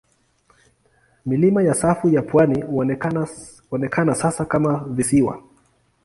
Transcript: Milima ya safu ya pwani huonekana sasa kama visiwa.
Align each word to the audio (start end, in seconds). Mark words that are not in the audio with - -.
Milima 1.25 1.63
ya 1.63 1.73
safu 1.73 2.09
ya 2.09 2.21
pwani 2.21 2.61
huonekana 3.69 4.15
sasa 4.15 4.45
kama 4.45 4.85
visiwa. 4.89 5.41